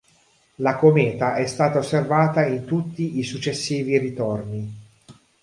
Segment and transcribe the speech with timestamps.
[0.55, 4.75] La cometa è stata osservata in tutti i successivi ritorni.